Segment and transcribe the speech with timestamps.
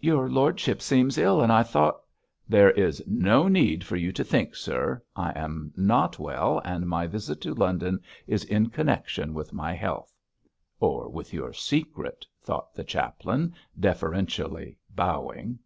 [0.00, 2.02] 'Your lordship seems ill, and I thought'
[2.50, 5.02] 'There is no need for you to think, sir.
[5.16, 10.12] I am not well, and my visit to London is in connection with my health.'
[10.78, 15.58] 'Or with your secret!' thought the chaplain, deferentially bowing.